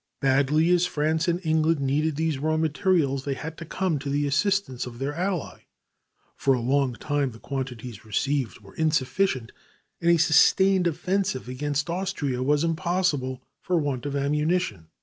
Badly 0.19 0.71
as 0.71 0.87
France 0.87 1.27
and 1.27 1.39
England 1.45 1.79
needed 1.79 2.15
these 2.15 2.39
raw 2.39 2.57
materials, 2.57 3.23
they 3.23 3.35
had 3.35 3.55
to 3.59 3.65
come 3.65 3.99
to 3.99 4.09
the 4.09 4.25
assistance 4.25 4.87
of 4.87 4.97
their 4.97 5.13
ally. 5.13 5.67
For 6.35 6.55
a 6.55 6.59
long 6.59 6.95
time 6.95 7.33
the 7.33 7.39
quantities 7.39 8.03
received 8.03 8.61
were 8.61 8.73
insufficient, 8.73 9.51
and 10.01 10.09
a 10.09 10.17
sustained 10.17 10.87
offensive 10.87 11.47
against 11.47 11.87
Austria 11.87 12.41
was 12.41 12.63
impossible, 12.63 13.43
for 13.61 13.77
want 13.77 14.07
of 14.07 14.15
ammunition. 14.15 14.87